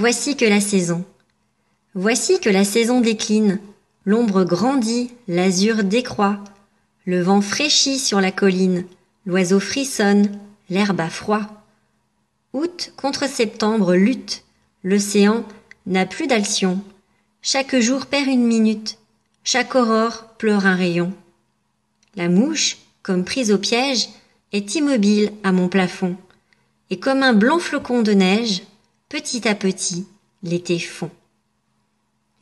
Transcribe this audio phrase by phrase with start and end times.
[0.00, 1.04] Voici que la saison.
[1.92, 3.60] Voici que la saison décline.
[4.06, 6.42] L'ombre grandit, l'azur décroît.
[7.04, 8.86] Le vent fraîchit sur la colline.
[9.26, 10.38] L'oiseau frissonne,
[10.70, 11.42] l'herbe a froid.
[12.54, 14.44] Août contre septembre lutte.
[14.84, 15.44] L'océan
[15.84, 16.82] n'a plus d'alcyon.
[17.42, 18.96] Chaque jour perd une minute.
[19.44, 21.12] Chaque aurore pleure un rayon.
[22.14, 24.08] La mouche, comme prise au piège,
[24.54, 26.16] est immobile à mon plafond.
[26.88, 28.62] Et comme un blanc flocon de neige,
[29.10, 30.06] petit à petit,
[30.42, 31.10] l'été fond.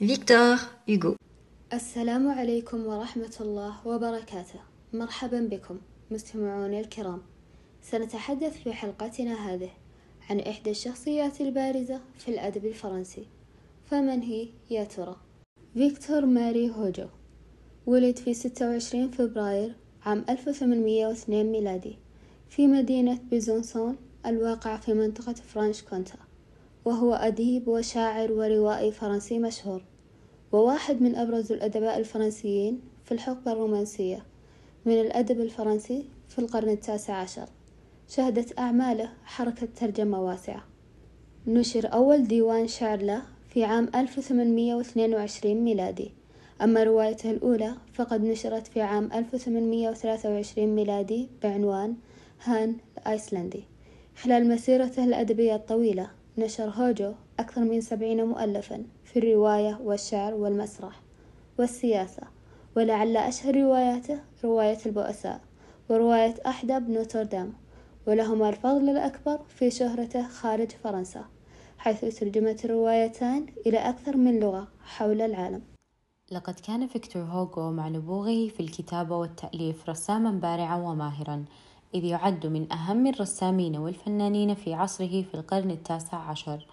[0.00, 1.16] Victor Hugo.
[1.72, 4.60] السلام عليكم ورحمة الله وبركاته
[4.92, 5.78] مرحبا بكم
[6.10, 7.22] مستمعون الكرام
[7.82, 9.70] سنتحدث في حلقتنا هذه
[10.30, 13.26] عن إحدى الشخصيات البارزة في الأدب الفرنسي
[13.90, 15.16] فمن هي يا ترى؟
[15.74, 17.08] فيكتور ماري هوجو
[17.86, 21.96] ولد في 26 فبراير عام 1802 ميلادي
[22.50, 26.27] في مدينة بيزونسون الواقعة في منطقة فرانش كونته
[26.88, 29.82] وهو أديب وشاعر وروائي فرنسي مشهور
[30.52, 34.24] وواحد من أبرز الأدباء الفرنسيين في الحقبة الرومانسية
[34.84, 37.48] من الأدب الفرنسي في القرن التاسع عشر.
[38.08, 40.64] شهدت أعماله حركة ترجمة واسعة.
[41.46, 46.12] نشر أول ديوان شعر له في عام 1822 ميلادي.
[46.62, 51.96] أما روايته الأولى فقد نشرت في عام 1823 ميلادي بعنوان
[52.44, 53.64] هان الآيسلندي.
[54.16, 61.00] خلال مسيرته الأدبية الطويلة نشر هوجو أكثر من سبعين مؤلفا في الرواية والشعر والمسرح
[61.58, 62.22] والسياسة
[62.76, 65.40] ولعل أشهر رواياته رواية البؤساء
[65.88, 67.52] ورواية أحدب نوتردام
[68.06, 71.24] ولهما الفضل الأكبر في شهرته خارج فرنسا
[71.78, 75.62] حيث ترجمت الروايتان إلى أكثر من لغة حول العالم.
[76.32, 81.44] لقد كان فيكتور هوغو مع نبوغه في الكتابة والتأليف رساما بارعا وماهرا
[81.94, 86.66] إذ يعد من أهم الرسامين والفنانين في عصره في القرن التاسع عشر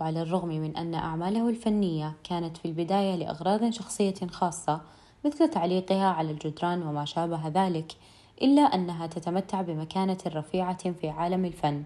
[0.00, 4.80] وعلى الرغم من أن أعماله الفنية كانت في البداية لأغراض شخصية خاصة
[5.24, 7.96] مثل تعليقها على الجدران وما شابه ذلك
[8.42, 11.84] إلا أنها تتمتع بمكانة رفيعة في عالم الفن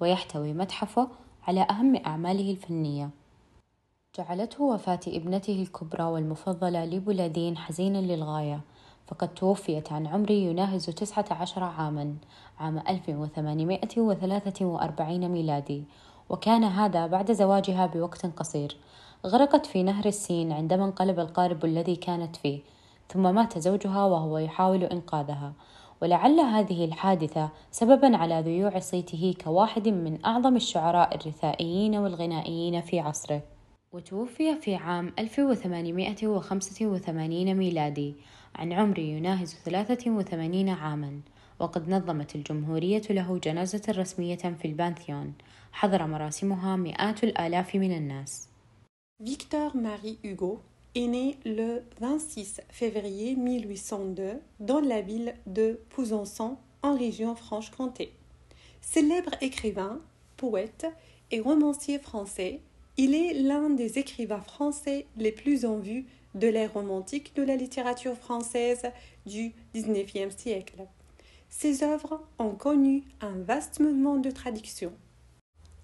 [0.00, 1.08] ويحتوي متحفه
[1.46, 3.10] على أهم أعماله الفنية.
[4.18, 8.60] جعلته وفاة ابنته الكبرى والمفضلة لبولادين حزينا للغاية
[9.06, 12.14] فقد توفيت عن عمر يناهز تسعة عشر عاما
[12.58, 15.84] عام 1843 ميلادي.
[16.28, 18.76] وكان هذا بعد زواجها بوقت قصير.
[19.26, 22.60] غرقت في نهر السين عندما انقلب القارب الذي كانت فيه
[23.08, 25.52] ثم مات زوجها وهو يحاول إنقاذها.
[26.02, 33.42] ولعل هذه الحادثة سببا على ذيوع صيته كواحد من أعظم الشعراء الرثائيين والغنائيين في عصره.
[33.92, 38.14] وتوفي في عام 1885 ميلادي.
[38.56, 41.20] عن عمر يناهز 83 عاما
[41.60, 45.32] وقد نظمت الجمهورية له جنازة رسمية في البانثيون
[45.72, 48.48] حضر مراسمها مئات الآلاف من الناس
[49.22, 50.60] Victor Marie Hugo
[50.94, 58.12] est né le 26 février 1802 dans la ville de Pouzençon en région Franche-Comté.
[58.82, 60.00] Célèbre écrivain,
[60.36, 60.86] poète
[61.30, 62.60] et romancier français,
[62.98, 66.04] il est l'un des écrivains français les plus en vue
[66.36, 68.82] de l'ère romantique de la littérature française
[69.26, 70.86] du XIXe siècle.
[71.48, 74.92] Ses œuvres ont connu un vaste mouvement de traduction.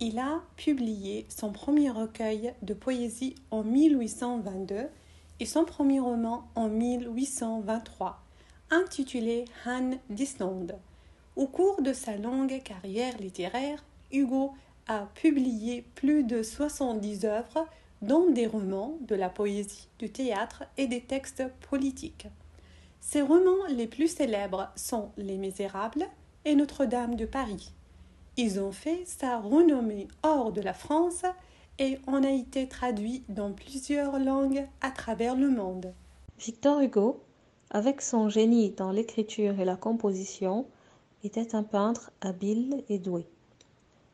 [0.01, 4.89] Il a publié son premier recueil de poésie en 1822
[5.41, 8.21] et son premier roman en 1823,
[8.71, 10.77] intitulé Han d'Islande.
[11.37, 13.83] Au cours de sa longue carrière littéraire,
[14.13, 14.53] Hugo
[14.87, 17.67] a publié plus de 70 œuvres,
[18.03, 22.27] dont des romans, de la poésie, du théâtre et des textes politiques.
[23.01, 26.07] Ses romans les plus célèbres sont Les Misérables
[26.45, 27.73] et Notre-Dame de Paris.
[28.37, 31.23] Ils ont fait sa renommée hors de la France
[31.79, 35.93] et on a été traduit dans plusieurs langues à travers le monde.
[36.39, 37.23] Victor Hugo,
[37.71, 40.67] avec son génie dans l'écriture et la composition,
[41.25, 43.27] était un peintre habile et doué.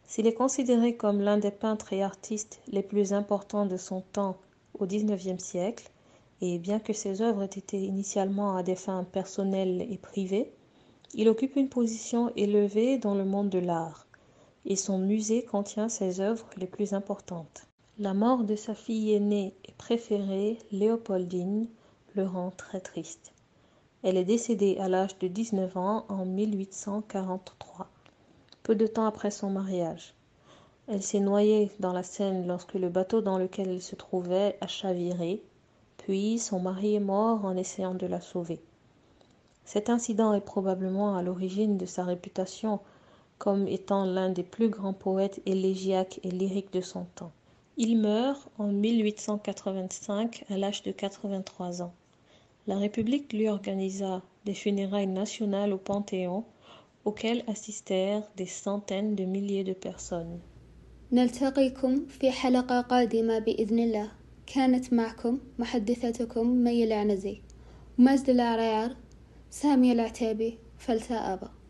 [0.09, 4.39] S'il est considéré comme l'un des peintres et artistes les plus importants de son temps
[4.79, 5.91] au XIXe siècle,
[6.41, 10.51] et bien que ses œuvres aient été initialement à des fins personnelles et privées,
[11.13, 14.07] il occupe une position élevée dans le monde de l'art,
[14.65, 17.67] et son musée contient ses œuvres les plus importantes.
[17.99, 21.69] La mort de sa fille aînée et préférée, Léopoldine,
[22.15, 23.35] le rend très triste.
[24.03, 27.91] Elle est décédée à l'âge de 19 ans en 1843,
[28.69, 30.13] peu de temps après son mariage.
[30.89, 34.67] Elle s'est noyée dans la Seine lorsque le bateau dans lequel elle se trouvait a
[34.67, 35.43] chaviré,
[35.97, 38.61] puis son mari est mort en essayant de la sauver.
[39.65, 42.81] Cet incident est probablement à l'origine de sa réputation
[43.39, 47.33] comme étant l'un des plus grands poètes élégiaques et lyriques de son temps.
[47.79, 51.95] Il meurt en 1885 à l'âge de 83 ans.
[52.67, 56.45] La République lui organisa des funérailles nationales au Panthéon
[57.05, 60.41] auxquelles assistèrent des centaines de milliers de personnes.
[61.13, 64.13] نلتقيكم في حلقة قادمة بإذن الله
[64.47, 67.41] كانت معكم محدثتكم مي العنزي
[67.99, 68.97] ومازد العريار
[69.51, 71.51] سامية العتابي فلتا أبا